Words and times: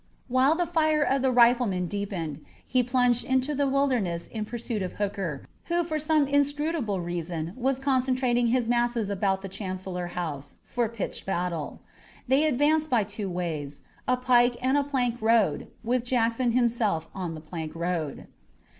While 0.29 0.55
the 0.55 0.65
fire 0.65 1.03
of 1.03 1.21
the 1.21 1.31
riflemen 1.31 1.85
deepened 1.85 2.43
he 2.65 2.81
plunged 2.81 3.23
into 3.23 3.53
the 3.53 3.67
Wilderness 3.67 4.25
in 4.27 4.45
pursuit 4.45 4.81
of 4.81 4.93
Hooker, 4.93 5.45
who 5.65 5.83
for 5.83 5.99
some 5.99 6.25
inscrutable 6.25 6.99
reason 6.99 7.53
was 7.55 7.79
concentrating 7.79 8.47
his 8.47 8.67
masses 8.67 9.11
about 9.11 9.43
the 9.43 9.47
Chancellor 9.47 10.07
House 10.07 10.55
for 10.65 10.89
pitched 10.89 11.27
battle. 11.27 11.81
They 12.27 12.45
advanced 12.47 12.89
by 12.89 13.03
two 13.03 13.29
ways, 13.29 13.81
a 14.07 14.17
pike 14.17 14.57
and 14.59 14.75
a 14.75 14.83
plank 14.83 15.21
road, 15.21 15.67
with 15.83 16.03
Jackson 16.03 16.53
himself 16.53 17.07
on 17.13 17.35
the 17.35 17.39
plank 17.41 17.75
road. 17.75 18.25